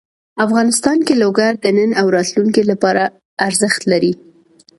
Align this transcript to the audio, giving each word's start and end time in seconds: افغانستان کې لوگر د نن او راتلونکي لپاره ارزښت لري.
افغانستان 0.45 0.97
کې 1.07 1.13
لوگر 1.23 1.51
د 1.63 1.65
نن 1.77 1.91
او 1.99 2.05
راتلونکي 2.15 2.61
لپاره 2.71 3.03
ارزښت 3.47 3.81
لري. 3.91 4.13